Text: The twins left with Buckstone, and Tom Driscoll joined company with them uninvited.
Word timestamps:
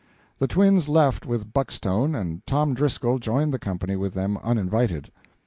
The 0.39 0.47
twins 0.47 0.89
left 0.89 1.27
with 1.27 1.53
Buckstone, 1.53 2.15
and 2.19 2.43
Tom 2.47 2.73
Driscoll 2.73 3.19
joined 3.19 3.61
company 3.61 3.95
with 3.95 4.15
them 4.15 4.35
uninvited. 4.41 5.11